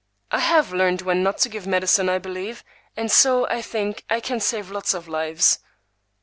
"I 0.31 0.39
have 0.39 0.73
learned 0.73 1.03
when 1.03 1.21
not 1.21 1.37
to 1.41 1.49
give 1.49 1.67
medicine, 1.67 2.09
I 2.09 2.17
believe, 2.17 2.63
and 2.97 3.11
so, 3.11 3.45
I 3.49 3.61
think, 3.61 4.03
I 4.09 4.19
can 4.19 4.39
save 4.39 4.71
lots 4.71 4.95
of 4.95 5.07
lives." 5.07 5.59